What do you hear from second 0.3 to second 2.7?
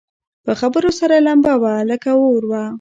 په خبرو سره لمبه وه لکه اور وه